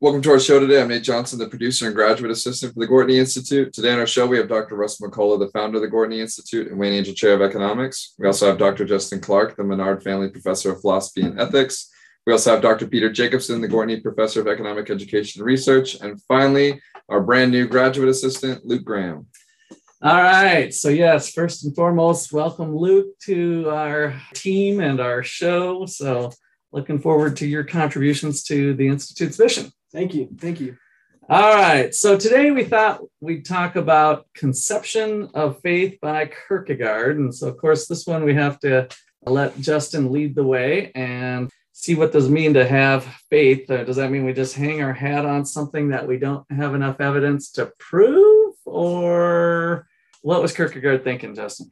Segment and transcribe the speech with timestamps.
[0.00, 0.80] Welcome to our show today.
[0.80, 3.72] I'm Nate Johnson, the producer and graduate assistant for the Gortney Institute.
[3.72, 4.76] Today on our show, we have Dr.
[4.76, 8.14] Russ McCullough, the founder of the Gortney Institute and Wayne Angell Chair of Economics.
[8.16, 8.84] We also have Dr.
[8.84, 11.90] Justin Clark, the Menard Family Professor of Philosophy and Ethics.
[12.28, 12.86] We also have Dr.
[12.86, 15.96] Peter Jacobson, the Gortney Professor of Economic Education and Research.
[15.96, 19.26] And finally, our brand new graduate assistant, Luke Graham.
[20.00, 20.72] All right.
[20.72, 25.86] So, yes, first and foremost, welcome Luke to our team and our show.
[25.86, 26.30] So,
[26.70, 29.72] looking forward to your contributions to the Institute's mission.
[29.92, 30.28] Thank you.
[30.38, 30.76] Thank you.
[31.30, 31.94] All right.
[31.94, 37.18] So today we thought we'd talk about conception of faith by Kierkegaard.
[37.18, 38.88] And so, of course, this one we have to
[39.26, 43.70] let Justin lead the way and see what does mean to have faith.
[43.70, 46.74] Uh, does that mean we just hang our hat on something that we don't have
[46.74, 48.54] enough evidence to prove?
[48.64, 49.86] Or
[50.22, 51.70] what was Kierkegaard thinking, Justin?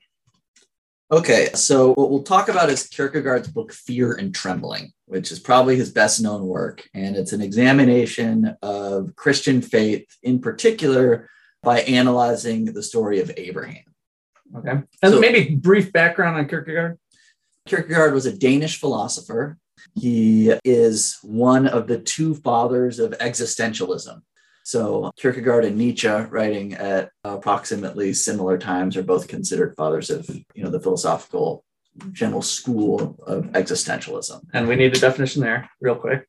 [1.10, 5.76] Okay, so what we'll talk about is Kierkegaard's book Fear and Trembling, which is probably
[5.76, 6.88] his best known work.
[6.94, 11.28] And it's an examination of Christian faith, in particular,
[11.62, 13.84] by analyzing the story of Abraham.
[14.56, 14.70] Okay.
[14.70, 16.98] And so, maybe brief background on Kierkegaard.
[17.66, 19.58] Kierkegaard was a Danish philosopher.
[19.94, 24.22] He is one of the two fathers of existentialism.
[24.66, 30.64] So Kierkegaard and Nietzsche, writing at approximately similar times, are both considered fathers of you
[30.64, 31.64] know the philosophical
[32.12, 34.40] general school of existentialism.
[34.52, 36.26] And we need a definition there, real quick.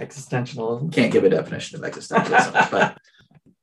[0.00, 0.92] Existentialism.
[0.92, 2.98] Can't give a definition of existentialism, but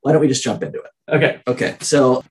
[0.01, 0.91] why don't we just jump into it?
[1.09, 1.41] Okay.
[1.47, 1.77] Okay.
[1.81, 2.23] So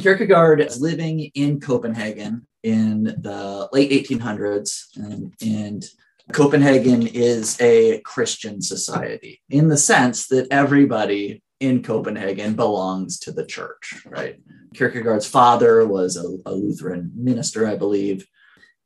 [0.00, 5.84] Kierkegaard is living in Copenhagen in the late 1800s, and, and
[6.32, 13.44] Copenhagen is a Christian society in the sense that everybody in Copenhagen belongs to the
[13.44, 14.40] church, right?
[14.74, 18.26] Kierkegaard's father was a, a Lutheran minister, I believe.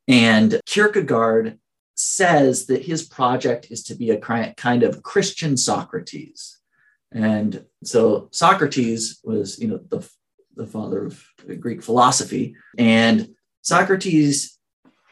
[0.09, 1.59] And Kierkegaard
[1.95, 6.57] says that his project is to be a kind of Christian Socrates.
[7.11, 10.09] And so Socrates was, you know, the,
[10.55, 11.23] the father of
[11.59, 12.55] Greek philosophy.
[12.77, 13.29] And
[13.61, 14.57] Socrates,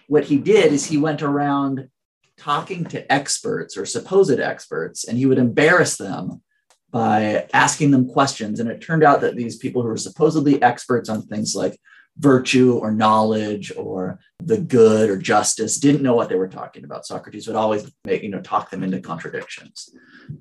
[0.07, 1.89] what he did is he went around
[2.37, 6.41] talking to experts or supposed experts, and he would embarrass them
[6.89, 8.59] by asking them questions.
[8.59, 11.79] And it turned out that these people who were supposedly experts on things like
[12.19, 17.05] virtue or knowledge or the good or justice didn't know what they were talking about.
[17.05, 19.89] Socrates would always make, you know, talk them into contradictions.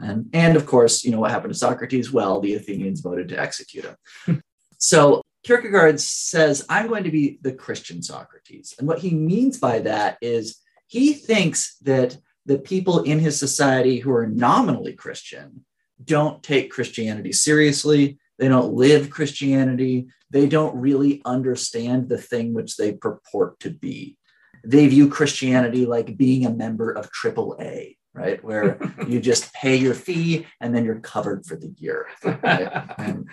[0.01, 2.13] And, and of course, you know, what happened to Socrates?
[2.13, 3.87] Well, the Athenians voted to execute
[4.27, 4.43] him.
[4.79, 8.75] so Kierkegaard says, I'm going to be the Christian Socrates.
[8.79, 12.17] And what he means by that is he thinks that
[12.47, 15.65] the people in his society who are nominally Christian
[16.03, 18.19] don't take Christianity seriously.
[18.39, 20.09] They don't live Christianity.
[20.31, 24.17] They don't really understand the thing which they purport to be.
[24.65, 28.43] They view Christianity like being a member of AAA, right?
[28.43, 32.07] Where you just pay your fee and then you're covered for the year.
[32.25, 32.69] Right?
[32.99, 33.29] And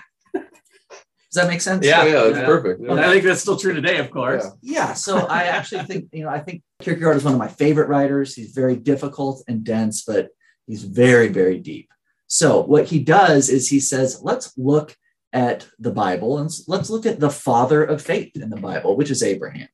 [1.34, 1.84] does that make sense?
[1.84, 2.46] Yeah, yeah, it's yeah.
[2.46, 2.82] perfect.
[2.84, 2.94] Yeah.
[2.94, 4.46] I think that's still true today, of course.
[4.62, 4.90] Yeah.
[4.90, 4.94] yeah.
[4.94, 8.36] So I actually think, you know, I think Kierkegaard is one of my favorite writers.
[8.36, 10.28] He's very difficult and dense, but
[10.68, 11.90] he's very, very deep.
[12.34, 14.96] So what he does is he says, let's look
[15.32, 19.12] at the Bible and let's look at the father of faith in the Bible, which
[19.12, 19.68] is Abraham.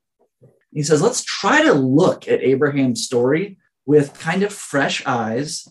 [0.74, 5.68] He says, let's try to look at Abraham's story with kind of fresh eyes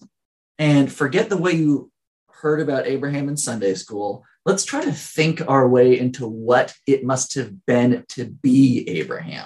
[0.59, 1.91] and forget the way you
[2.29, 7.05] heard about Abraham in Sunday school let's try to think our way into what it
[7.05, 9.45] must have been to be Abraham.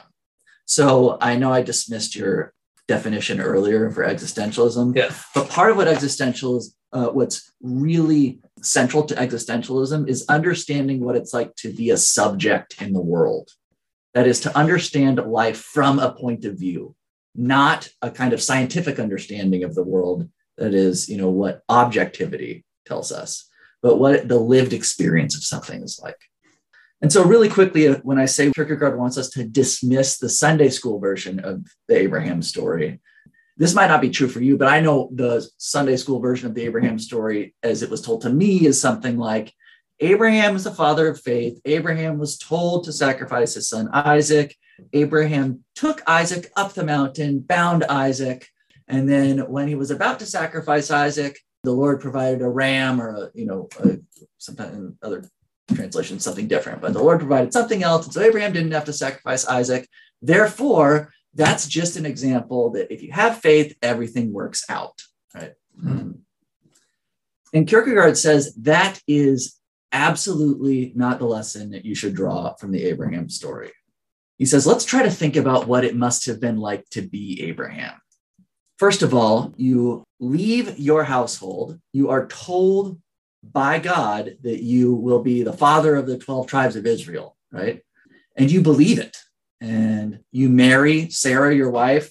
[0.64, 2.54] So I know I dismissed your
[2.86, 5.12] definition earlier for existentialism, yeah.
[5.34, 11.34] but part of what existentialism, uh, what's really central to existentialism is understanding what it's
[11.34, 13.50] like to be a subject in the world.
[14.14, 16.94] That is to understand life from a point of view,
[17.34, 20.28] not a kind of scientific understanding of the world.
[20.58, 23.48] That is, you know, what objectivity tells us
[23.82, 26.16] but what the lived experience of something is like.
[27.02, 30.70] And so, really quickly, uh, when I say Kierkegaard wants us to dismiss the Sunday
[30.70, 33.00] school version of the Abraham story,
[33.62, 36.54] this might not be true for you, but I know the Sunday school version of
[36.56, 39.54] the Abraham story, as it was told to me, is something like
[40.00, 41.60] Abraham is the father of faith.
[41.64, 44.56] Abraham was told to sacrifice his son Isaac.
[44.92, 48.48] Abraham took Isaac up the mountain, bound Isaac.
[48.88, 53.10] And then, when he was about to sacrifice Isaac, the Lord provided a ram or
[53.10, 54.00] a, you know, a,
[54.38, 55.24] sometimes in other
[55.72, 58.06] translations something different, but the Lord provided something else.
[58.06, 59.88] And so Abraham didn't have to sacrifice Isaac.
[60.20, 65.02] Therefore, that's just an example that if you have faith, everything works out,
[65.34, 65.54] right?
[65.82, 66.18] Mm.
[67.54, 69.58] And Kierkegaard says that is
[69.92, 73.72] absolutely not the lesson that you should draw from the Abraham story.
[74.38, 77.42] He says, let's try to think about what it must have been like to be
[77.42, 77.94] Abraham.
[78.78, 81.78] First of all, you leave your household.
[81.92, 82.98] You are told
[83.44, 87.82] by God that you will be the father of the 12 tribes of Israel, right?
[88.36, 89.16] And you believe it.
[89.62, 92.10] And you marry Sarah, your wife,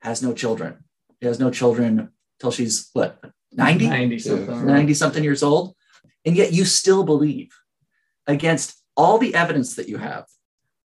[0.00, 0.82] has no children.
[1.20, 2.10] She has no children
[2.40, 3.20] till she's what,
[3.52, 3.88] 90?
[3.88, 4.66] 90 something.
[4.66, 5.76] 90 something years old.
[6.26, 7.54] And yet you still believe
[8.26, 10.26] against all the evidence that you have.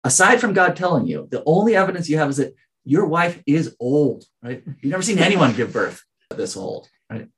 [0.04, 2.54] Aside from God telling you, the only evidence you have is that
[2.84, 4.62] your wife is old, right?
[4.64, 7.28] You've never seen anyone give birth this old, right?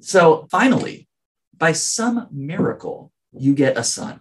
[0.00, 1.06] So finally,
[1.56, 4.18] by some miracle, you get a son.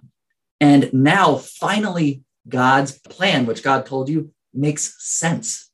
[0.62, 5.72] And now, finally, God's plan, which God told you, makes sense.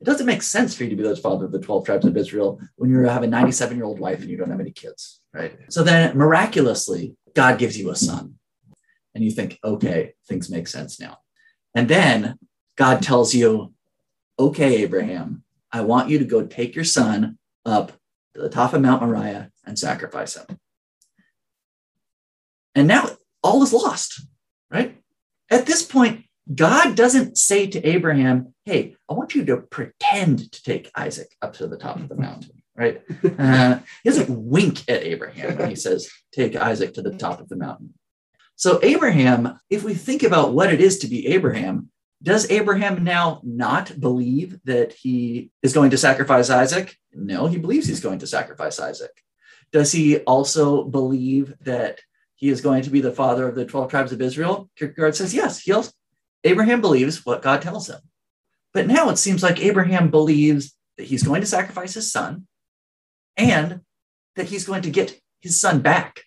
[0.00, 2.16] It doesn't make sense for you to be the father of the 12 tribes of
[2.16, 5.20] Israel when you have a 97 year old wife and you don't have any kids,
[5.32, 5.56] right?
[5.70, 8.34] So then miraculously, God gives you a son.
[9.14, 11.18] And you think, okay, things make sense now.
[11.74, 12.36] And then
[12.76, 13.72] God tells you,
[14.38, 17.92] okay, Abraham, I want you to go take your son up
[18.34, 20.58] to the top of Mount Moriah and sacrifice him.
[22.74, 23.08] And now
[23.42, 24.26] all is lost,
[24.70, 25.00] right?
[25.54, 30.62] At this point, God doesn't say to Abraham, Hey, I want you to pretend to
[30.64, 33.00] take Isaac up to the top of the mountain, right?
[33.38, 37.48] Uh, he doesn't wink at Abraham when he says, Take Isaac to the top of
[37.48, 37.94] the mountain.
[38.56, 41.90] So, Abraham, if we think about what it is to be Abraham,
[42.20, 46.96] does Abraham now not believe that he is going to sacrifice Isaac?
[47.12, 49.12] No, he believes he's going to sacrifice Isaac.
[49.70, 52.00] Does he also believe that
[52.44, 54.68] he is going to be the father of the 12 tribes of Israel?
[54.76, 55.60] Kierkegaard says yes.
[55.60, 55.92] He also,
[56.44, 58.00] Abraham believes what God tells him.
[58.74, 62.46] But now it seems like Abraham believes that he's going to sacrifice his son
[63.38, 63.80] and
[64.36, 66.24] that he's going to get his son back,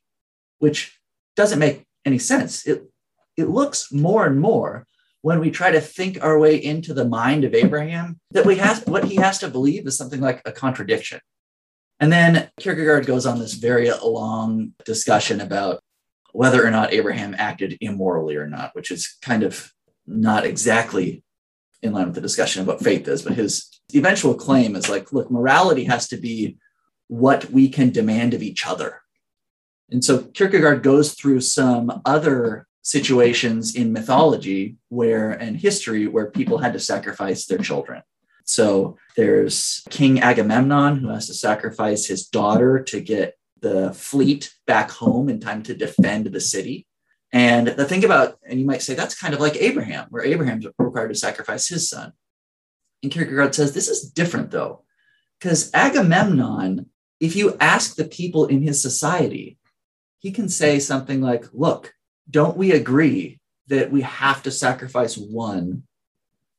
[0.58, 1.00] which
[1.36, 2.66] doesn't make any sense.
[2.66, 2.90] It,
[3.38, 4.88] it looks more and more
[5.22, 8.84] when we try to think our way into the mind of Abraham that we has,
[8.88, 11.19] what he has to believe is something like a contradiction.
[12.00, 15.80] And then Kierkegaard goes on this very long discussion about
[16.34, 19.72] whether or not Abraham acted immorally or not, which is kind of
[20.06, 21.24] not exactly
[21.82, 25.14] in line with the discussion of what faith is, but his eventual claim is like,
[25.14, 26.58] look, morality has to be
[27.08, 29.02] what we can demand of each other.
[29.90, 36.58] And so Kierkegaard goes through some other situations in mythology where and history where people
[36.58, 38.02] had to sacrifice their children.
[38.46, 44.92] So there's King Agamemnon who has to sacrifice his daughter to get the fleet back
[44.92, 46.88] home in time to defend the city.
[47.33, 50.68] And the thing about, and you might say that's kind of like Abraham, where Abraham's
[50.77, 52.13] required to sacrifice his son.
[53.04, 54.83] And Kierkegaard says this is different though,
[55.39, 56.88] because Agamemnon,
[57.19, 59.57] if you ask the people in his society,
[60.19, 61.94] he can say something like, Look,
[62.30, 65.83] don't we agree that we have to sacrifice one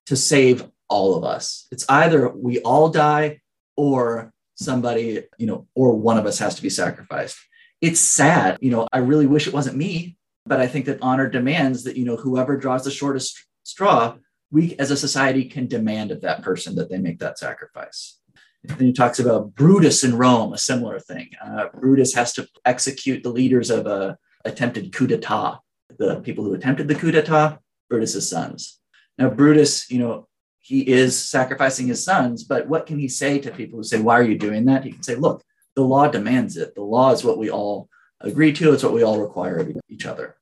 [0.07, 1.67] to save all of us?
[1.71, 3.41] It's either we all die
[3.77, 7.39] or somebody, you know, or one of us has to be sacrificed.
[7.81, 8.59] It's sad.
[8.61, 11.97] You know, I really wish it wasn't me, but I think that honor demands that,
[11.97, 14.17] you know, whoever draws the shortest straw,
[14.51, 18.19] we as a society can demand of that person that they make that sacrifice.
[18.65, 21.31] Then he talks about Brutus in Rome, a similar thing.
[21.43, 25.61] Uh, Brutus has to execute the leaders of a attempted coup d'etat.
[25.99, 28.81] The people who attempted the coup d'etat, Brutus's sons.
[29.17, 30.28] Now, Brutus, you know,
[30.69, 34.19] he is sacrificing his sons, but what can he say to people who say, Why
[34.19, 34.85] are you doing that?
[34.85, 35.43] He can say, Look,
[35.75, 36.75] the law demands it.
[36.75, 37.89] The law is what we all
[38.21, 40.37] agree to, it's what we all require of each other.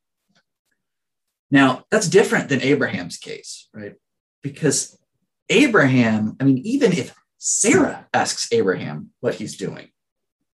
[1.48, 3.94] Now, that's different than Abraham's case, right?
[4.42, 4.98] Because
[5.48, 9.90] Abraham, I mean, even if Sarah asks Abraham what he's doing,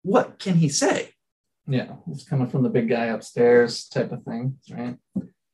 [0.02, 1.10] what can he say?
[1.66, 4.96] Yeah, it's coming from the big guy upstairs type of thing, right?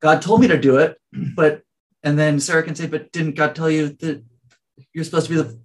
[0.03, 0.99] God told me to do it,
[1.35, 1.63] but
[2.03, 4.23] and then Sarah can say, But didn't God tell you that
[4.93, 5.59] you're supposed to be the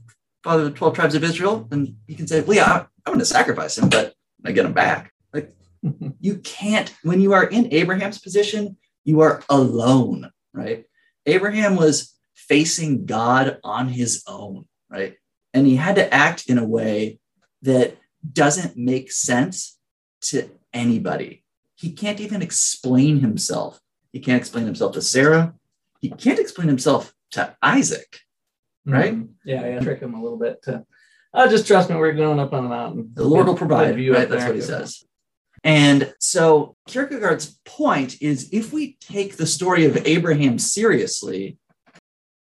[0.43, 1.67] father of the 12 tribes of Israel?
[1.71, 4.13] And he can say, Well, yeah, I'm going to sacrifice him, but
[4.45, 5.13] I get him back.
[5.33, 5.55] Like,
[6.19, 10.85] you can't, when you are in Abraham's position, you are alone, right?
[11.25, 15.15] Abraham was facing God on his own, right?
[15.53, 17.19] And he had to act in a way
[17.63, 17.97] that
[18.31, 19.77] doesn't make sense
[20.21, 21.43] to anybody.
[21.75, 23.79] He can't even explain himself.
[24.11, 25.53] He can't explain himself to Sarah
[26.01, 28.19] he can't explain himself to Isaac,
[28.85, 29.13] right?
[29.13, 29.31] Mm-hmm.
[29.45, 30.85] Yeah, yeah, trick him a little bit to,
[31.33, 33.11] oh, just trust me, we're going up on the mountain.
[33.13, 34.29] The Lord will provide, right?
[34.29, 35.03] That's what he says.
[35.63, 41.57] And so Kierkegaard's point is if we take the story of Abraham seriously,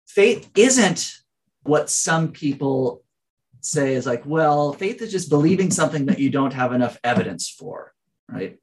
[0.07, 1.13] faith isn't
[1.63, 3.03] what some people
[3.59, 7.49] say is like, well, faith is just believing something that you don't have enough evidence
[7.49, 7.93] for,
[8.27, 8.57] right?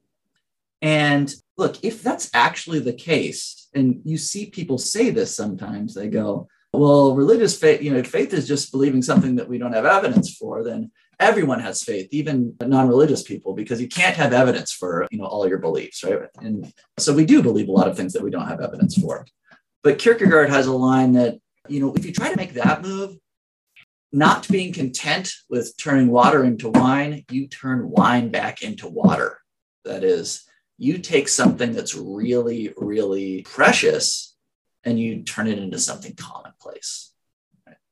[0.81, 6.07] And look, if that's actually the case, and you see people say this sometimes, they
[6.07, 9.73] go, well, religious faith, you know, if faith is just believing something that we don't
[9.73, 14.71] have evidence for, then everyone has faith, even non-religious people, because you can't have evidence
[14.71, 16.29] for, you know, all your beliefs, right?
[16.39, 19.25] And so we do believe a lot of things that we don't have evidence for.
[19.83, 23.17] But Kierkegaard has a line that, you know, if you try to make that move,
[24.11, 29.39] not being content with turning water into wine, you turn wine back into water.
[29.85, 30.45] That is,
[30.79, 34.35] you take something that's really, really precious
[34.85, 37.11] and you turn it into something commonplace.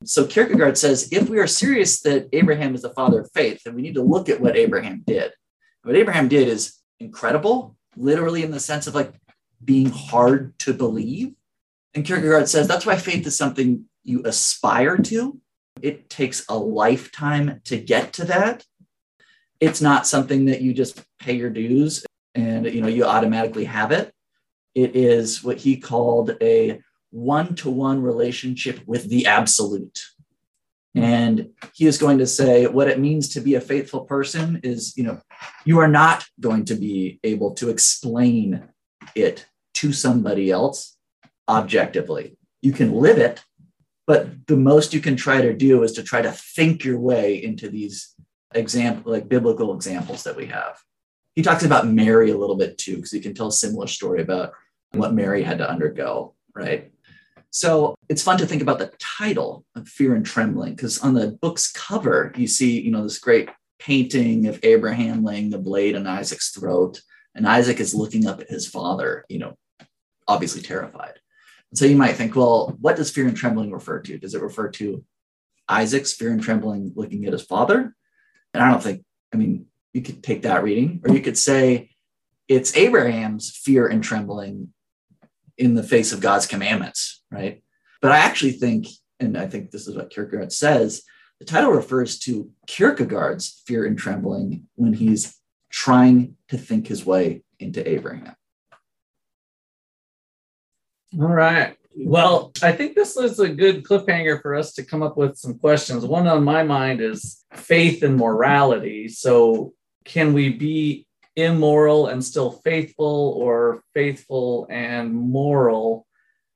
[0.06, 3.76] So Kierkegaard says if we are serious that Abraham is the father of faith, then
[3.76, 5.34] we need to look at what Abraham did.
[5.84, 9.14] What Abraham did is incredible, literally in the sense of like
[9.64, 11.34] being hard to believe.
[11.94, 15.42] And Kierkegaard says that's why faith is something you aspire to.
[15.82, 18.64] It takes a lifetime to get to that.
[19.60, 22.06] It's not something that you just pay your dues
[22.38, 24.14] and you know you automatically have it.
[24.76, 30.00] It is what he called a one to one relationship with the absolute.
[30.94, 31.04] Hmm.
[31.04, 34.96] And he is going to say what it means to be a faithful person is,
[34.96, 35.20] you know,
[35.66, 38.70] you are not going to be able to explain
[39.16, 40.98] it to somebody else
[41.50, 42.38] objectively.
[42.62, 43.44] You can live it,
[44.06, 47.42] but the most you can try to do is to try to think your way
[47.44, 48.14] into these
[48.54, 50.80] example like biblical examples that we have.
[51.38, 54.24] He talks about Mary a little bit too, because he can tell a similar story
[54.24, 54.54] about
[54.94, 56.92] what Mary had to undergo, right?
[57.52, 61.38] So it's fun to think about the title of Fear and Trembling, because on the
[61.40, 66.08] book's cover, you see, you know, this great painting of Abraham laying the blade on
[66.08, 67.02] Isaac's throat,
[67.36, 69.56] and Isaac is looking up at his father, you know,
[70.28, 71.20] obviously terrified.
[71.70, 74.18] And so you might think, well, what does fear and trembling refer to?
[74.18, 75.06] Does it refer to
[75.70, 77.96] Isaac's fear and trembling looking at his father?
[78.56, 81.90] And I don't think, I mean, you could take that reading, or you could say
[82.48, 84.74] it's Abraham's fear and trembling
[85.58, 87.64] in the face of God's commandments, right?
[88.02, 88.88] But I actually think,
[89.20, 91.04] and I think this is what Kierkegaard says,
[91.40, 95.36] the title refers to Kierkegaard's fear and trembling when he's
[95.70, 98.36] trying to think his way into Abraham.
[101.20, 101.76] All right.
[102.00, 105.58] Well, I think this is a good cliffhanger for us to come up with some
[105.58, 106.06] questions.
[106.06, 109.08] One on my mind is faith and morality.
[109.08, 109.74] So,
[110.08, 116.08] can we be immoral and still faithful or faithful and moral?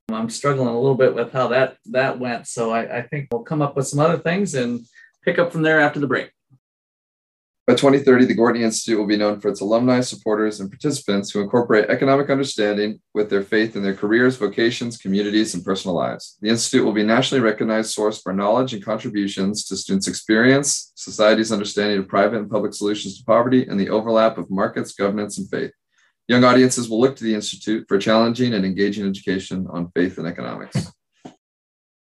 [0.10, 2.48] I'm struggling a little bit with how that that went.
[2.48, 4.82] So I, I, think we'll come up with some other things and
[5.24, 6.32] pick up from there after the break
[7.68, 11.42] by 2030, the Gortney Institute will be known for its alumni, supporters, and participants who
[11.42, 16.38] incorporate economic understanding with their faith in their careers, vocations, communities, and personal lives.
[16.42, 20.92] The Institute will be a nationally recognized source for knowledge and contributions to students' experience,
[20.96, 25.38] society's understanding of private and public solutions to poverty, and the overlap of markets, governance,
[25.38, 25.72] and faith.
[26.28, 30.26] Young audiences will look to the Institute for challenging and engaging education on faith and
[30.26, 30.92] economics.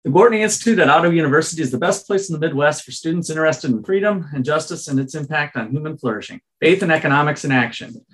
[0.05, 3.31] The Gortney Institute at Ottawa University is the best place in the Midwest for students
[3.31, 7.51] interested in freedom and justice and its impact on human flourishing, faith and economics in
[7.51, 8.05] action.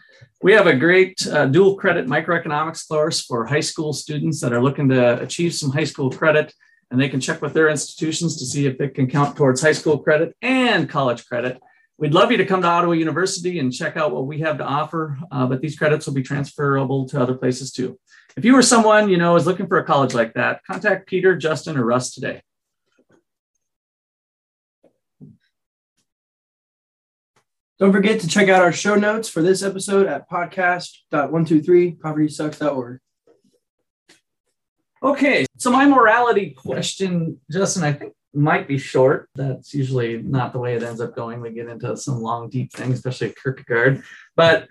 [0.42, 4.64] We have a great uh, dual credit microeconomics course for high school students that are
[4.64, 6.54] looking to achieve some high school credit,
[6.92, 9.74] and they can check with their institutions to see if it can count towards high
[9.74, 11.60] school credit and college credit.
[11.98, 14.64] We'd love you to come to Ottawa University and check out what we have to
[14.64, 18.00] offer, uh, but these credits will be transferable to other places too.
[18.38, 21.36] If you were someone, you know, is looking for a college like that, contact Peter,
[21.36, 22.42] Justin, or Russ today.
[27.80, 33.00] Don't forget to check out our show notes for this episode at podcast.123povertysucks.org.
[35.04, 39.30] Okay, so my morality question, Justin, I think might be short.
[39.34, 41.42] That's usually not the way it ends up going.
[41.42, 44.04] We get into some long, deep things, especially Kierkegaard.
[44.36, 44.68] But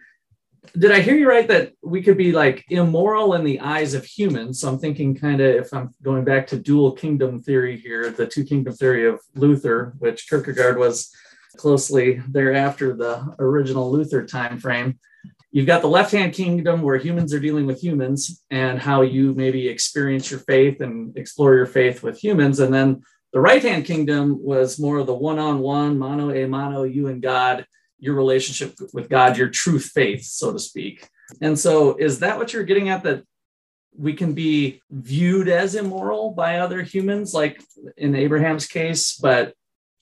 [0.78, 4.04] did I hear you right that we could be like immoral in the eyes of
[4.04, 4.60] humans?
[4.60, 8.26] So I'm thinking kind of if I'm going back to dual kingdom theory here, the
[8.26, 11.10] two kingdom theory of Luther, which Kierkegaard was
[11.56, 14.98] closely thereafter the original Luther time frame.
[15.50, 19.34] You've got the left hand kingdom where humans are dealing with humans and how you
[19.34, 22.60] maybe experience your faith and explore your faith with humans.
[22.60, 23.02] And then
[23.32, 27.08] the right hand kingdom was more of the one on one, mano a mano, you
[27.08, 27.66] and God
[28.00, 31.08] your relationship with God, your true faith, so to speak.
[31.40, 33.04] And so, is that what you're getting at?
[33.04, 33.22] That
[33.96, 37.62] we can be viewed as immoral by other humans, like
[37.96, 39.54] in Abraham's case, but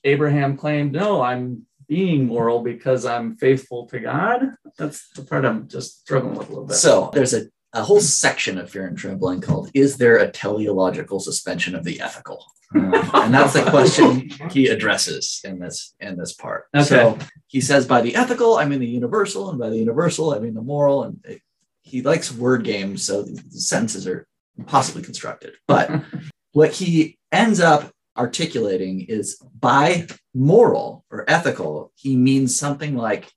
[0.05, 4.55] Abraham claimed, no, I'm being moral because I'm faithful to God?
[4.76, 6.76] That's the part I'm just struggling with a little bit.
[6.76, 7.47] So there's a,
[7.78, 12.00] a whole section of Fear and Trembling called Is There a Teleological Suspension of the
[12.00, 12.44] Ethical?
[12.75, 16.66] Uh, and that's the question he addresses in this in this part.
[16.76, 16.85] Okay.
[16.85, 20.38] So he says by the ethical, I mean the universal, and by the universal, I
[20.38, 21.04] mean the moral.
[21.04, 21.40] And it-
[21.80, 24.26] he likes word games, so the sentences are
[24.66, 25.54] possibly constructed.
[25.66, 25.90] But
[26.52, 33.32] what he ends up articulating is by moral or ethical, he means something like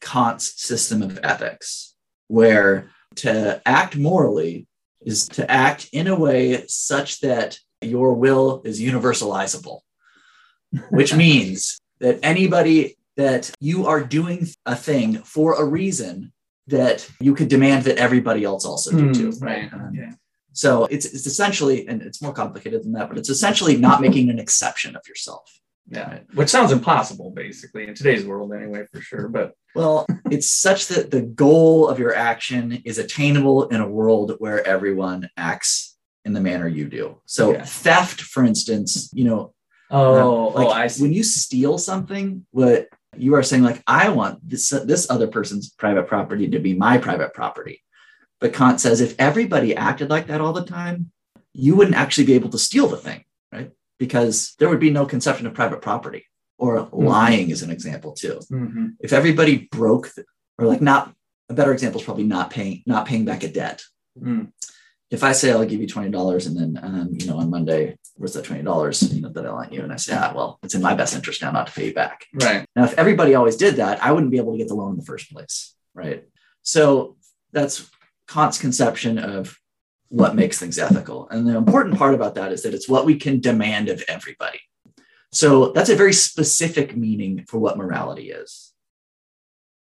[0.00, 1.96] Kant's system of ethics,
[2.28, 4.66] where to act morally
[5.04, 9.80] is to act in a way such that your will is universalizable,
[10.90, 16.32] which means that anybody that you are doing a thing for a reason
[16.66, 19.32] that you could demand that everybody else also do Hmm, too.
[19.40, 19.72] right.
[19.72, 20.10] Um, Okay.
[20.52, 24.28] so it's, it's essentially, and it's more complicated than that, but it's essentially not making
[24.30, 25.48] an exception of yourself.
[25.88, 26.18] Yeah.
[26.34, 29.28] Which sounds impossible, basically, in today's world, anyway, for sure.
[29.28, 34.34] But Well, it's such that the goal of your action is attainable in a world
[34.38, 37.20] where everyone acts in the manner you do.
[37.26, 37.64] So Okay.
[37.64, 39.54] theft, for instance, you know,
[39.90, 41.02] oh, um, oh like oh, I see.
[41.02, 45.70] when you steal something, what you are saying, like, I want this this other person's
[45.70, 47.82] private property to be my private property.
[48.40, 51.12] But Kant says if everybody acted like that all the time,
[51.52, 53.70] you wouldn't actually be able to steal the thing, right?
[53.98, 56.24] Because there would be no conception of private property.
[56.58, 58.94] Or lying is an example too Mhm.
[59.00, 60.26] if everybody broke th-
[60.58, 61.14] or like not
[61.50, 63.82] a better example is probably not paying not paying back a debt
[64.18, 64.52] Mm.
[65.10, 68.32] if i say i'll give you $20 and then um, you know on monday where's
[68.32, 70.80] that $20 you know, that i lent you and i say ah well it's in
[70.80, 72.64] my best interest now not to pay you back Right.
[72.74, 74.98] now if everybody always did that i wouldn't be able to get the loan in
[74.98, 76.24] the first place right
[76.62, 77.18] so
[77.52, 77.90] that's
[78.26, 79.58] kant's conception of
[80.08, 83.16] what makes things ethical and the important part about that is that it's what we
[83.16, 84.60] can demand of everybody
[85.32, 88.72] so that's a very specific meaning for what morality is.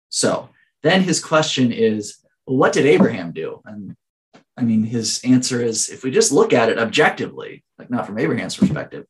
[0.08, 0.48] So
[0.82, 3.60] then his question is, well, what did Abraham do?
[3.64, 3.94] And
[4.56, 8.18] I mean, his answer is if we just look at it objectively, like not from
[8.18, 9.06] Abraham's perspective,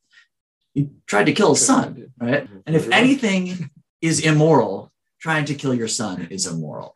[0.75, 2.47] he tried to kill his son, right?
[2.67, 6.93] And if anything is immoral, trying to kill your son is immoral.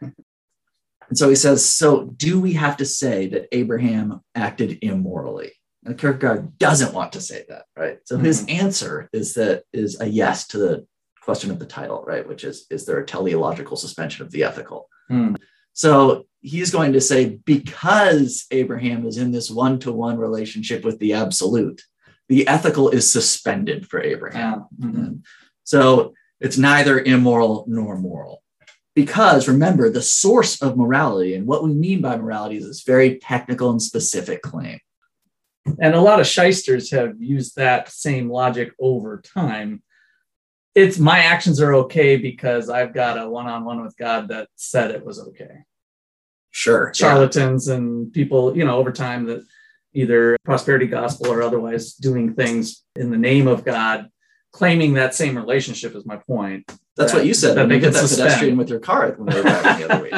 [1.12, 5.52] And so he says, so do we have to say that Abraham acted immorally?
[5.84, 8.00] And Kierkegaard doesn't want to say that, right?
[8.06, 10.88] So his answer is that is a yes to the
[11.22, 12.26] question of the title, right?
[12.26, 14.88] Which is, is there a teleological suspension of the ethical?
[15.10, 15.36] Hmm.
[15.74, 21.82] So he's going to say, because Abraham is in this one-to-one relationship with the absolute,
[22.30, 24.68] the ethical is suspended for Abraham.
[24.80, 24.88] Yeah.
[24.88, 24.96] Mhm.
[24.96, 25.24] Um,
[25.66, 28.44] So it's neither immoral nor moral.
[28.94, 33.20] Because remember, the source of morality and what we mean by morality is this very
[33.20, 34.80] technical and specific claim.
[35.80, 39.82] And a lot of shysters have used that same logic over time.
[40.76, 44.50] It's my actions are okay because I've got a one on one with God that
[44.56, 45.64] said it was okay.
[46.50, 46.88] Sure.
[46.88, 46.92] yeah.
[46.94, 49.44] Charlatans and people, you know, over time that
[49.94, 54.10] either prosperity gospel or otherwise doing things in the name of God,
[54.52, 56.72] claiming that same relationship is my point.
[56.98, 57.56] That's what you said.
[57.56, 58.28] That when they you hit that suspend.
[58.28, 60.14] pedestrian with your car when we were driving the other week.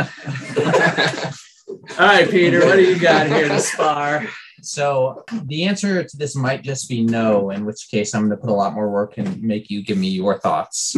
[2.00, 4.28] All right, Peter, what do you got here to spar?
[4.62, 8.38] So the answer to this might just be no, in which case I'm going to
[8.38, 10.96] put a lot more work and make you give me your thoughts.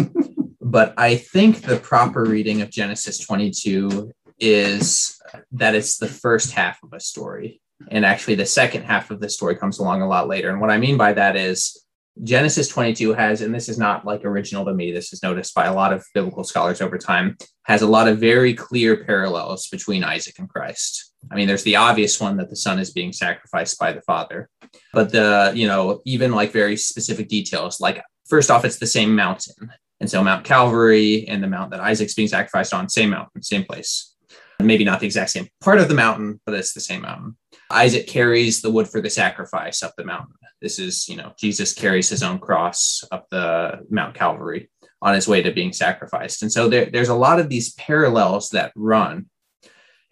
[0.62, 5.20] but I think the proper reading of Genesis 22 is
[5.54, 7.62] that it's the first half of a story.
[7.90, 10.50] And actually, the second half of the story comes along a lot later.
[10.50, 11.85] And what I mean by that is
[12.24, 15.66] Genesis 22 has, and this is not like original to me, this is noticed by
[15.66, 20.04] a lot of biblical scholars over time, has a lot of very clear parallels between
[20.04, 21.12] Isaac and Christ.
[21.30, 24.50] I mean, there's the obvious one that the son is being sacrificed by the father,
[24.94, 29.16] but the, you know, even like very specific details, like first off, it's the same
[29.16, 29.72] mountain.
[30.00, 33.64] And so Mount Calvary and the mount that Isaac's being sacrificed on, same mountain, same
[33.64, 34.14] place.
[34.60, 37.36] Maybe not the exact same part of the mountain, but it's the same mountain.
[37.70, 40.36] Isaac carries the wood for the sacrifice up the mountain.
[40.62, 44.70] This is, you know, Jesus carries his own cross up the Mount Calvary
[45.02, 46.42] on his way to being sacrificed.
[46.42, 49.28] And so there, there's a lot of these parallels that run.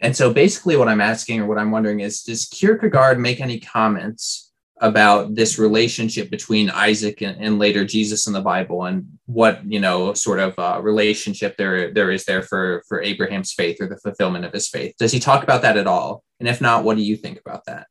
[0.00, 3.60] And so basically, what I'm asking or what I'm wondering is Does Kierkegaard make any
[3.60, 9.64] comments about this relationship between Isaac and, and later Jesus in the Bible and what,
[9.64, 13.86] you know, sort of uh, relationship there, there is there for, for Abraham's faith or
[13.86, 14.94] the fulfillment of his faith?
[14.98, 16.23] Does he talk about that at all?
[16.44, 17.86] And if not, what do you think about that?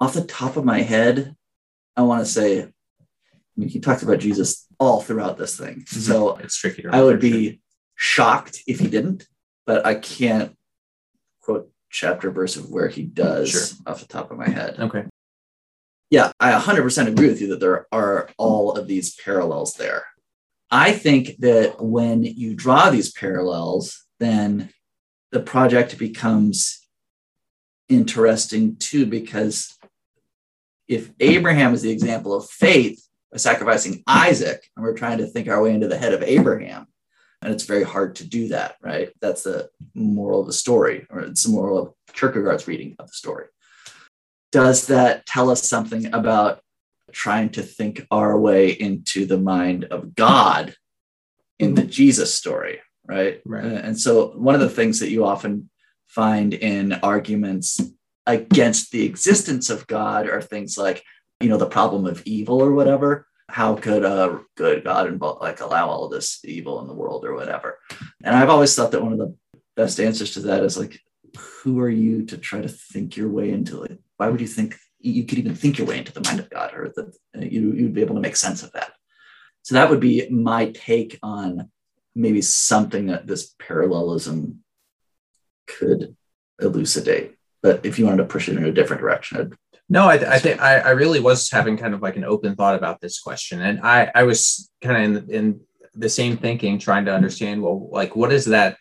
[0.00, 1.36] Off the top of my head,
[1.94, 2.68] I want to say, I
[3.54, 5.80] mean, he talks about Jesus all throughout this thing.
[5.82, 6.00] Mm-hmm.
[6.00, 7.60] So It's tricky I would be
[7.94, 9.28] shocked if he didn't,
[9.66, 10.56] but I can't
[11.42, 13.92] quote chapter verse of where he does Sure.
[13.92, 14.76] off the top of my head.
[14.80, 15.04] Okay.
[16.08, 20.06] Yeah, I 100% agree with you that there are all of these parallels there.
[20.70, 24.70] I think that when you draw these parallels, then
[25.30, 26.85] the project becomes
[27.88, 29.76] interesting too, because
[30.88, 35.48] if Abraham is the example of faith by sacrificing Isaac, and we're trying to think
[35.48, 36.86] our way into the head of Abraham,
[37.42, 39.10] and it's very hard to do that, right?
[39.20, 43.12] That's the moral of the story, or it's the moral of Kierkegaard's reading of the
[43.12, 43.46] story.
[44.52, 46.60] Does that tell us something about
[47.12, 50.74] trying to think our way into the mind of God
[51.58, 51.90] in the mm-hmm.
[51.90, 53.40] Jesus story, right?
[53.44, 53.64] Right.
[53.64, 55.70] And so, one of the things that you often
[56.08, 57.80] find in arguments
[58.26, 61.02] against the existence of God are things like,
[61.40, 63.26] you know, the problem of evil or whatever.
[63.48, 67.34] How could a good God involve, like allow all this evil in the world or
[67.34, 67.78] whatever?
[68.24, 69.34] And I've always thought that one of the
[69.76, 70.98] best answers to that is like,
[71.36, 74.00] who are you to try to think your way into it?
[74.16, 76.74] Why would you think you could even think your way into the mind of God
[76.74, 78.92] or that uh, you, you'd be able to make sense of that?
[79.62, 81.70] So that would be my take on
[82.14, 84.64] maybe something that this parallelism
[85.66, 86.16] could
[86.60, 87.34] elucidate.
[87.62, 89.54] But if you wanted to push it in a different direction, I'd
[89.88, 92.76] No, I, I think I, I really was having kind of like an open thought
[92.76, 95.60] about this question, and I, I was kind of in, in
[95.94, 98.76] the same thinking, trying to understand, well, like what does that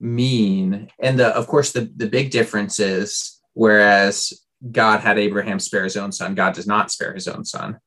[0.00, 0.88] mean?
[1.00, 4.32] And the, of course, the the big difference is whereas
[4.70, 7.78] God had Abraham spare his own son, God does not spare his own son.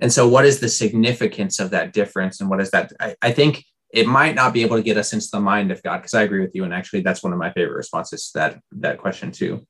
[0.00, 2.92] And so, what is the significance of that difference, and what is that?
[2.98, 5.82] I, I think it might not be able to get us into the mind of
[5.82, 8.38] God, because I agree with you, and actually, that's one of my favorite responses to
[8.38, 9.66] that that question too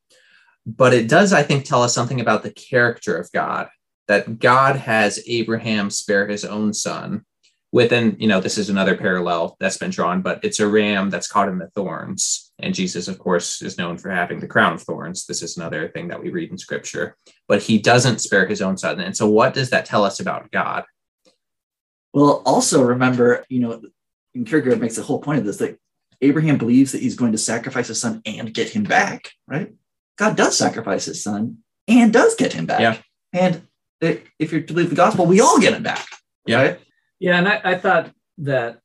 [0.67, 3.69] but it does, I think, tell us something about the character of God.
[4.09, 7.25] That God has Abraham spare his own son.
[7.71, 11.29] Within, you know, this is another parallel that's been drawn, but it's a ram that's
[11.29, 12.53] caught in the thorns.
[12.59, 15.25] And Jesus, of course, is known for having the crown of thorns.
[15.25, 17.17] This is another thing that we read in scripture,
[17.49, 19.01] but he doesn't spare his own son.
[19.01, 20.85] And so, what does that tell us about God?
[22.13, 23.81] Well, also remember, you know,
[24.35, 25.79] and Kierkegaard makes the whole point of this that
[26.21, 29.73] Abraham believes that he's going to sacrifice his son and get him back, right?
[30.17, 32.81] God does sacrifice his son and does get him back.
[32.81, 32.97] Yeah.
[33.33, 33.63] And
[34.01, 36.07] if you're to believe the gospel, we all get him back.
[36.47, 36.63] Yeah.
[36.63, 36.81] Right?
[37.19, 38.81] Yeah, and I, I thought that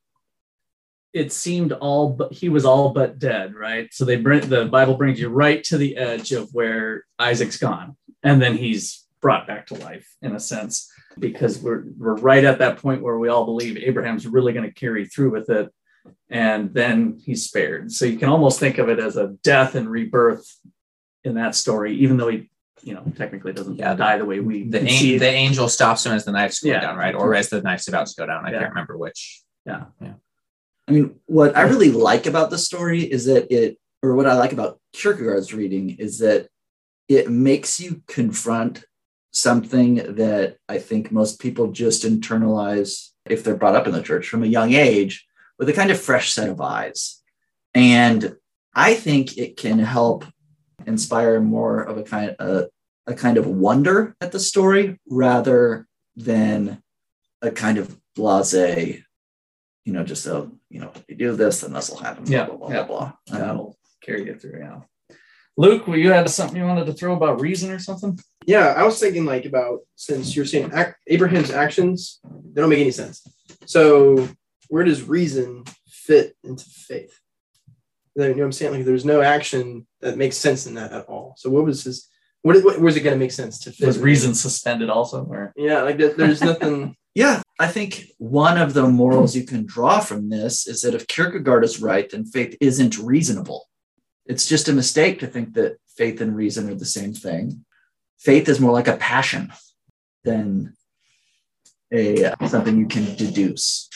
[1.13, 3.91] it seemed all but he was all but dead, right?
[3.91, 7.97] So they bring the Bible brings you right to the edge of where Isaac's gone,
[8.23, 12.59] and then he's brought back to life in a sense because we're we're right at
[12.59, 15.71] that point where we all believe Abraham's really going to carry through with it,
[16.29, 17.91] and then he's spared.
[17.91, 20.47] So you can almost think of it as a death and rebirth
[21.23, 22.49] in that story, even though he,
[22.83, 25.19] you know, technically doesn't Yeah, die the way we The, an- it.
[25.19, 26.81] the angel stops him as the knife's going Yeah.
[26.81, 27.15] down, right?
[27.15, 28.45] Or as the knife's about to go down.
[28.45, 28.59] I Yeah.
[28.59, 29.41] can't remember which.
[29.65, 29.85] Yeah.
[30.01, 30.13] Yeah.
[30.87, 34.35] I mean, what I really like about the story is that it, or what I
[34.35, 36.47] like about Kierkegaard's reading is that
[37.09, 38.85] it makes you confront
[39.31, 44.27] something that I think most people just internalize if they're brought up in the church
[44.27, 45.25] from a young age
[45.59, 47.21] with a kind of fresh set of eyes.
[47.73, 48.35] And
[48.73, 50.25] I think it can help
[50.85, 52.67] inspire more of a kind a,
[53.05, 56.81] a kind of wonder at the story rather than
[57.41, 58.53] a kind of blase,
[59.85, 62.23] you know, just a, you know, if you do this, then this will happen.
[62.23, 62.83] Blah, Yeah, blah, blah, yeah.
[62.83, 63.39] blah, blah.
[63.39, 64.59] Um, That'll carry you through.
[64.59, 64.79] Yeah.
[65.57, 68.17] Luke, well, you had something you wanted to throw about reason or something?
[68.45, 72.19] Yeah, I was thinking like about since you're saying ac- Abraham's actions,
[72.53, 73.25] they don't make any sense.
[73.65, 74.29] So
[74.69, 77.19] where does reason fit into faith?
[78.15, 78.73] You know what I'm saying?
[78.73, 81.33] Like there's no action that makes sense in that at all.
[81.37, 82.07] So what was his?
[82.43, 83.87] What, is- what was it going to make sense to fit?
[83.87, 84.03] Was in?
[84.03, 85.25] reason suspended also?
[85.25, 86.95] Or Yeah, like there's nothing.
[87.15, 91.07] Yeah, I think one of the morals you can draw from this is that if
[91.07, 93.65] Kierkegaard is right, then faith isn't reasonable.
[94.27, 97.65] It's just a mistake to think that faith and reason are the same thing.
[98.19, 99.51] Faith is more like a passion
[100.23, 100.73] than
[101.91, 103.89] a something you can deduce.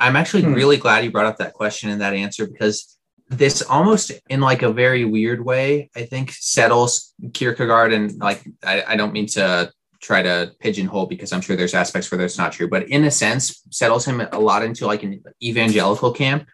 [0.00, 0.54] I'm actually Hmm.
[0.54, 2.96] really glad you brought up that question and that answer because
[3.30, 8.84] this almost in like a very weird way, I think settles Kierkegaard and like I,
[8.88, 12.52] I don't mean to try to pigeonhole because I'm sure there's aspects where that's not
[12.52, 16.46] true, but in a sense settles him a lot into like an evangelical camp.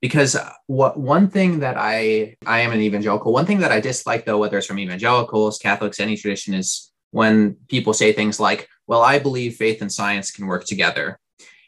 [0.00, 3.80] Because uh, what one thing that I I am an evangelical, one thing that I
[3.80, 8.68] dislike though, whether it's from evangelicals, Catholics, any tradition, is when people say things like,
[8.86, 11.18] well, I believe faith and science can work together.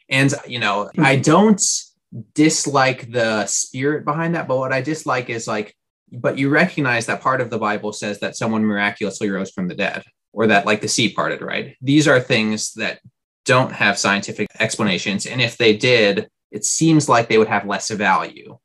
[0.09, 1.03] And, you know, hmm.
[1.03, 1.61] I don't
[2.33, 5.75] dislike the spirit behind that, but what I dislike is like,
[6.11, 9.75] but you recognize that part of the Bible says that someone miraculously rose from the
[9.75, 11.77] dead, or that like the sea parted, right?
[11.81, 12.99] These are things that
[13.45, 15.25] don't have scientific explanations.
[15.25, 18.57] And if they did, it seems like they would have less value.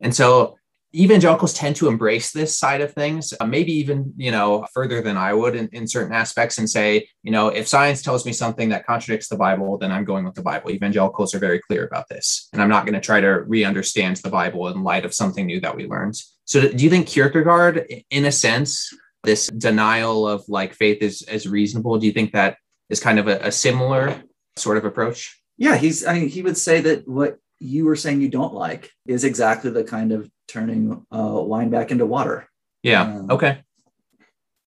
[0.00, 0.56] And so
[0.94, 5.16] evangelicals tend to embrace this side of things uh, maybe even you know further than
[5.16, 8.68] i would in, in certain aspects and say you know if science tells me something
[8.68, 10.70] that contradicts the bible then i'm going with the bible.
[10.70, 12.48] Evangelicals are very clear about this.
[12.52, 15.60] And i'm not going to try to re-understand the bible in light of something new
[15.60, 16.16] that we learned.
[16.44, 18.92] So do you think kierkegaard in a sense
[19.24, 21.98] this denial of like faith is as reasonable?
[21.98, 22.56] Do you think that
[22.90, 24.22] is kind of a, a similar
[24.56, 28.20] sort of approach yeah he's i mean he would say that what you were saying
[28.20, 32.48] you don't like is exactly the kind of turning uh, wine back into water.
[32.82, 33.02] Yeah.
[33.02, 33.62] Um, okay.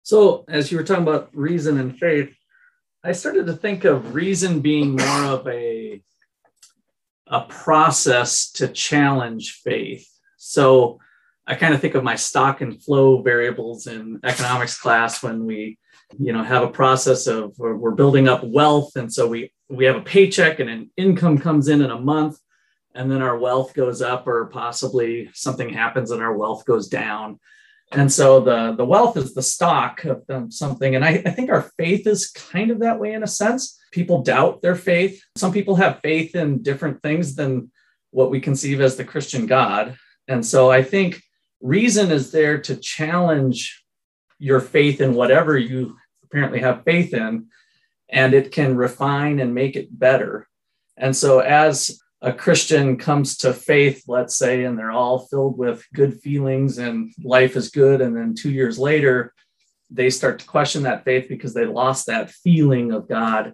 [0.04, 2.36] So, as you were talking about reason and faith,
[3.04, 6.02] I started to think of reason being more of a
[7.28, 10.10] a process to challenge faith.
[10.38, 11.00] So,
[11.46, 15.78] I kind of think of my stock and flow variables in economics class when we,
[16.18, 19.96] you know, have a process of we're building up wealth, and so we we have
[19.96, 22.40] a paycheck and an income comes in in a month,
[22.96, 27.40] and then our wealth goes up or possibly something happens and our wealth goes down.
[27.92, 30.96] And so the the wealth is the stock of something.
[30.96, 33.80] And I, I think our faith is kind of that way in a sense.
[33.92, 35.24] People doubt their faith.
[35.36, 37.72] Some people have faith in different things than
[38.12, 39.98] what we conceive as the christian god.
[40.28, 41.22] And so i think
[41.62, 43.84] reason is there to challenge
[44.40, 47.48] your faith in whatever you apparently have faith in
[48.12, 50.48] and it can refine and make it better
[51.00, 55.86] and so as a Christian comes to faith, let's say, and they're all filled with
[55.94, 58.02] good feelings and life is good.
[58.02, 59.34] And then two years later,
[59.90, 63.54] they start to question that faith because they lost that feeling of God.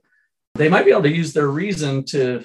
[0.56, 2.44] They might be able to use their reason to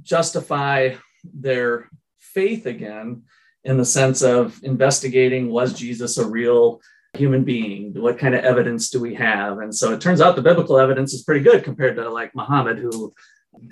[0.00, 3.22] justify their faith again
[3.64, 6.80] in the sense of investigating was Jesus a real
[7.14, 7.92] human being?
[7.94, 9.58] What kind of evidence do we have?
[9.58, 12.78] And so it turns out the biblical evidence is pretty good compared to like Muhammad,
[12.78, 13.12] who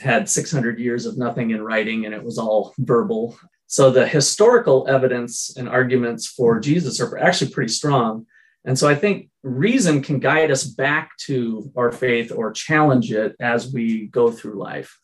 [0.00, 3.38] had 600 years of nothing in writing and it was all verbal.
[3.66, 8.26] So the historical evidence and arguments for Jesus are actually pretty strong.
[8.64, 13.36] And so I think reason can guide us back to our faith or challenge it
[13.40, 14.98] as we go through life.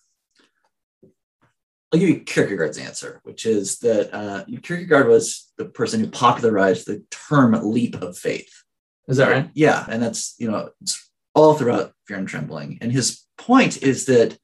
[1.97, 6.87] I'll give you Kierkegaard's answer, which is that uh, Kierkegaard was the person who popularized
[6.87, 8.53] the term leap of faith.
[9.09, 9.51] Is that right?
[9.55, 9.87] Yeah.
[9.89, 12.79] And that's, you know, it's all throughout Fear and Trembling.
[12.83, 14.37] And his point is that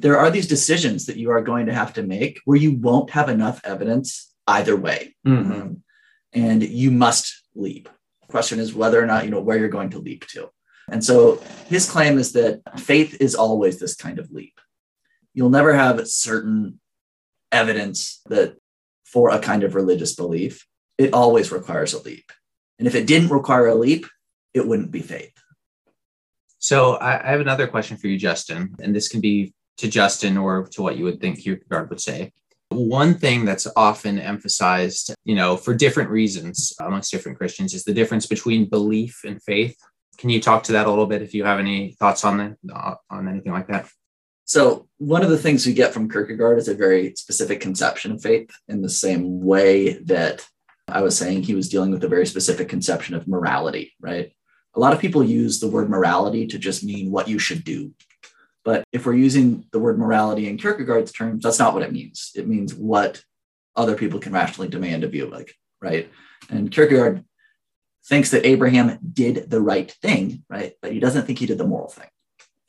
[0.00, 3.10] there are these decisions that you are going to have to make where you won't
[3.10, 5.14] have enough evidence either way.
[5.24, 5.52] Mm-hmm.
[5.52, 5.82] Um,
[6.32, 7.88] and you must leap.
[8.22, 10.50] The question is whether or not you know where you're going to leap to.
[10.90, 14.60] And so his claim is that faith is always this kind of leap.
[15.34, 16.80] You'll never have certain
[17.56, 18.56] evidence that
[19.04, 20.66] for a kind of religious belief,
[20.98, 22.30] it always requires a leap.
[22.78, 24.06] And if it didn't require a leap,
[24.54, 25.32] it wouldn't be faith.
[26.58, 30.66] So I, have another question for you, Justin, and this can be to Justin or
[30.72, 32.32] to what you would think Kierkegaard would say.
[32.70, 37.94] One thing that's often emphasized, you know, for different reasons amongst different Christians is the
[37.94, 39.76] difference between belief and faith.
[40.18, 42.56] Can you talk to that a little bit if you have any thoughts on that,
[42.74, 43.88] uh, on anything like that?
[44.46, 48.22] So, one of the things we get from Kierkegaard is a very specific conception of
[48.22, 50.46] faith in the same way that
[50.88, 54.32] I was saying he was dealing with a very specific conception of morality, right?
[54.74, 57.92] A lot of people use the word morality to just mean what you should do,
[58.64, 62.30] but if we're using the word morality in Kierkegaard's terms, that's not what it means.
[62.34, 63.22] It means what
[63.74, 66.10] other people can rationally demand of you, like, right?
[66.50, 67.24] And Kierkegaard
[68.08, 70.74] thinks that Abraham did the right thing, right?
[70.82, 72.08] But he doesn't think he did the moral thing.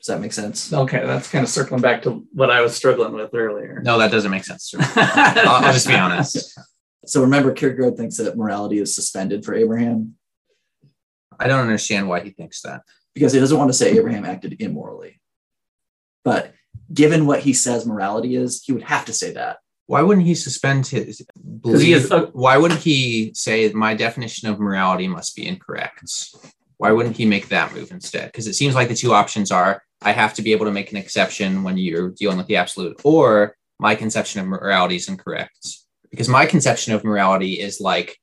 [0.08, 0.72] Does that make sense?
[0.72, 3.82] Okay, that's kind of circling back to what I was struggling with earlier.
[3.84, 4.72] No, that doesn't make sense.
[4.96, 6.58] I'll, I'll just be honest.
[7.04, 10.14] So remember, Kierkegaard thinks that morality is suspended for Abraham.
[11.38, 12.84] I don't understand why he thinks that.
[13.12, 15.20] Because he doesn't want to say Abraham acted immorally.
[16.24, 16.54] But
[16.90, 19.58] given what he says morality is, he would have to say that.
[19.88, 21.20] Why wouldn't he suspend his
[21.60, 21.82] belief?
[21.82, 26.30] He is, uh, why wouldn't he say my definition of morality must be incorrect?
[26.78, 28.26] Why wouldn't he make that move instead?
[28.26, 30.90] Because it seems like the two options are I have to be able to make
[30.92, 35.76] an exception when you're dealing with the absolute, or my conception of morality is incorrect.
[36.10, 38.16] Because my conception of morality is like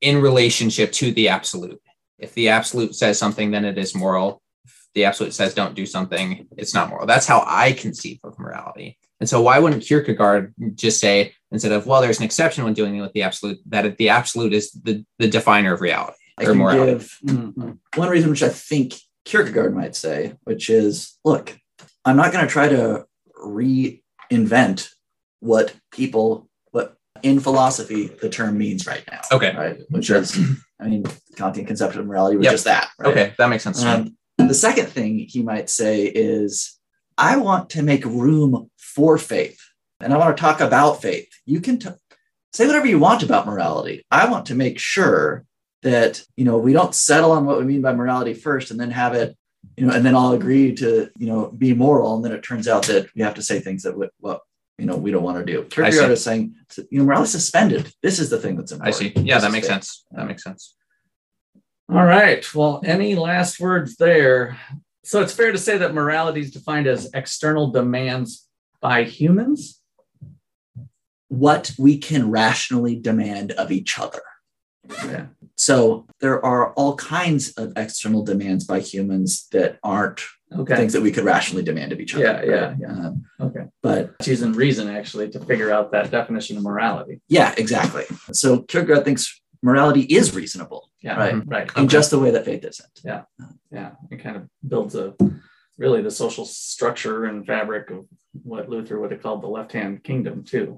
[0.00, 1.80] in relationship to the absolute.
[2.18, 5.86] If the absolute says something, then it is moral If the absolute says don't do
[5.86, 7.06] something, it's not moral.
[7.06, 8.98] That's how I conceive of morality.
[9.20, 13.00] And so why wouldn't Kierkegaard just say instead of well, there's an exception when dealing
[13.00, 16.92] with the absolute that the absolute is the, the definer of reality I morality?
[16.92, 17.70] Give mm-hmm.
[17.94, 18.94] one reason which I think
[19.24, 21.56] Kierkegaard might say, which is, look,
[22.04, 23.06] I'm not going to try to
[23.42, 24.90] reinvent
[25.40, 29.20] what people what in philosophy the term means right now.
[29.32, 29.54] Okay.
[29.56, 29.78] Right.
[29.90, 30.18] Which sure.
[30.18, 30.38] is,
[30.80, 31.04] I mean,
[31.36, 32.52] Kantian conception of morality was yep.
[32.52, 32.90] just that.
[32.98, 33.10] Right?
[33.10, 33.82] Okay, that makes sense.
[33.82, 36.78] Um, the second thing he might say is,
[37.16, 39.60] I want to make room for faith
[40.00, 41.28] and I want to talk about faith.
[41.46, 41.90] You can, t-
[42.52, 44.04] say whatever you want about morality.
[44.10, 45.44] I want to make sure
[45.84, 48.90] that you know we don't settle on what we mean by morality first and then
[48.90, 49.36] have it
[49.76, 52.66] you know and then all agree to you know be moral and then it turns
[52.66, 54.42] out that we have to say things that we, well
[54.78, 56.54] you know we don't want to do kierkegaard is saying
[56.90, 59.12] you know morality suspended this is the thing that's important I see.
[59.16, 59.74] Yeah, This that is makes faith.
[59.74, 60.04] sense.
[60.10, 60.74] That makes sense.
[61.92, 62.42] All right.
[62.54, 64.58] Well, any last words there?
[65.04, 68.48] So it's fair to say that morality is defined as external demands
[68.80, 69.80] by humans.
[71.28, 74.22] what we can rationally demand of each other
[74.88, 75.26] Yeah.
[75.64, 80.20] So there are all kinds of external demands by humans that aren't
[80.56, 80.76] Okay.
[80.76, 82.76] things that we could rationally demand of each other Yeah, yeah, right?
[82.78, 82.92] yeah.
[83.06, 83.64] Um, Okay.
[83.82, 87.20] but It's using reason actually to figure out that definition of morality.
[87.28, 91.16] yeah exactly so kierkegaard thinks morality is reasonable Yeah.
[91.22, 91.34] Right.
[91.34, 91.68] mhm, Right.
[91.78, 93.22] in just the way that faith isn't Yeah.
[93.78, 93.90] yeah.
[94.12, 95.14] It kind of builds a
[95.82, 98.00] really the social structure and fabric of
[98.50, 100.68] what Luther would have called the left-hand kingdom too.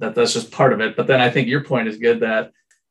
[0.00, 0.94] That that's just part of it.
[0.98, 2.44] But then I think your point is good that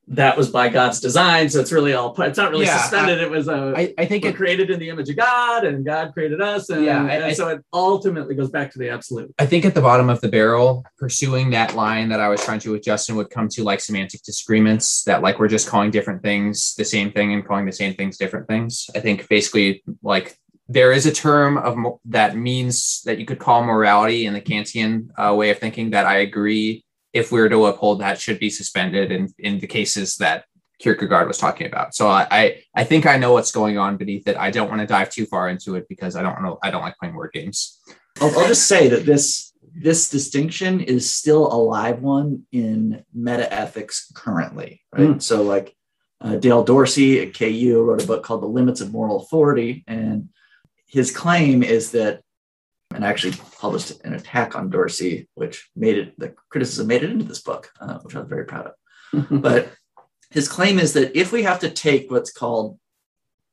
[0.08, 1.50] that was by God's design.
[1.50, 3.20] So it's really all it's not really Yeah, suspended.
[3.20, 6.14] it was a I, I think it created in the image of God and God
[6.14, 6.70] created us.
[6.70, 9.34] And, Yeah, I- and I- so it ultimately goes back to the absolute.
[9.40, 12.60] I think at the bottom of the barrel, pursuing that line that I was trying
[12.60, 16.22] to with Justin would come to like semantic disagreements that like we're just calling different
[16.22, 18.88] things the same thing and calling the same things different things.
[18.96, 20.38] I think basically like
[20.70, 25.10] there is a term of that means that you could call morality in the Kantian
[25.18, 26.85] uh, way of thinking that I agree
[27.16, 30.46] if we were to uphold that should be suspended in, in the cases that
[30.80, 31.96] Kierkegaard was talking about.
[31.96, 34.36] So I, I I think I know what's going on beneath it.
[34.36, 36.82] I don't want to dive too far into it because I don't know I don't
[36.82, 37.80] like playing word games.
[38.22, 44.14] I'll, I'll just say that this this distinction is still a live one in metaethics
[44.14, 45.22] currently, right?
[45.22, 45.76] So, like
[46.22, 50.30] uh, Dale Dorsey at KU wrote a book called The Limits of Moral Authority, and
[50.88, 52.22] his claim is that,
[52.96, 57.26] and actually published an attack on Dorsey, which made it the criticism made it into
[57.26, 58.74] this book, uh, which I was very proud of.
[59.42, 59.72] But
[60.32, 62.80] his claim is that if we have to take what's called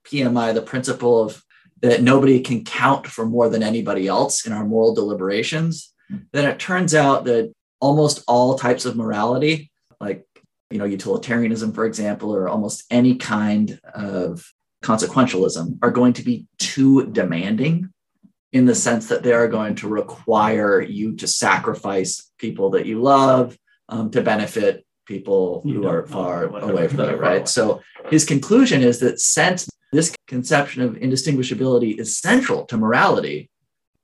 [0.06, 1.42] PMI, the principle of
[1.80, 5.92] that nobody can count for more than anybody else in our moral deliberations,
[6.32, 10.24] then it turns out that almost all types of morality, like
[10.70, 14.44] you know, utilitarianism, for example, or almost any kind of
[14.82, 17.92] consequentialism, are going to be too demanding
[18.52, 23.00] in the sense that they are going to require you to sacrifice people that you
[23.00, 23.56] love
[23.88, 27.38] um, to benefit people You who are far away from you, are far away.
[27.38, 27.48] right?
[27.48, 33.50] So his conclusion is that since this conception of indistinguishability is central to morality,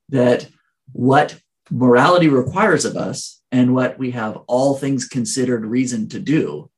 [0.08, 0.48] that
[0.92, 1.38] what
[1.70, 6.70] morality requires of us and what we have all things considered reason to do,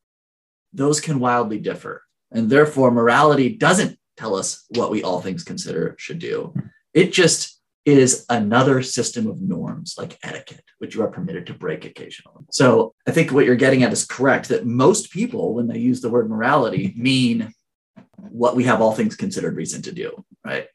[0.73, 2.03] those can wildly differ.
[2.33, 6.55] And therefore, morality doesn't tell us what we all things consider should do.
[6.95, 11.85] It just is another system of norms like etiquette, which you are permitted to break
[11.85, 12.45] occasionally.
[12.51, 16.01] So I think what you're getting at is correct that most people, when they use
[16.01, 17.53] the word morality, mean
[18.17, 20.67] what we have all things considered reason to do, right?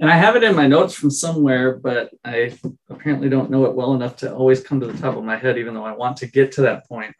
[0.00, 2.56] And I have it in my notes from somewhere, but I
[2.88, 5.58] apparently don't know it well enough to always come to the top of my head,
[5.58, 7.14] even though I want to get to that point.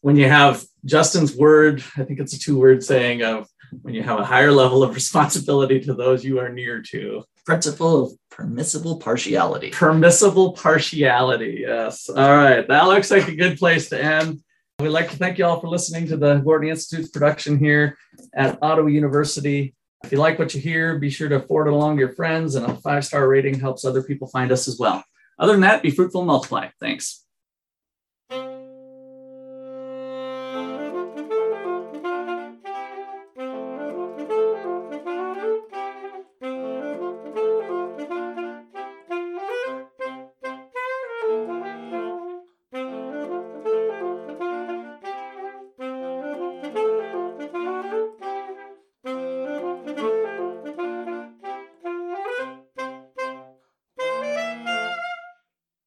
[0.00, 3.48] When you have Justin's word, I think it's a two word saying of
[3.82, 7.24] when you have a higher level of responsibility to those you are near to.
[7.44, 9.70] Principle of permissible partiality.
[9.70, 11.64] Permissible partiality.
[11.66, 12.08] Yes.
[12.08, 12.66] All right.
[12.66, 14.40] That looks like a good place to end.
[14.80, 17.96] We'd like to thank you all for listening to the Gordon Institute's production here
[18.34, 19.74] at Ottawa University.
[20.02, 22.56] If you like what you hear, be sure to forward it along to your friends,
[22.56, 25.02] and a five star rating helps other people find us as well.
[25.38, 26.68] Other than that, be fruitful and multiply.
[26.80, 27.23] Thanks.